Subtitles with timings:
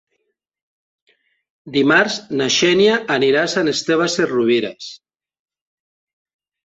[1.75, 4.89] Dimarts na Xènia anirà a Sant Esteve Sesrovires.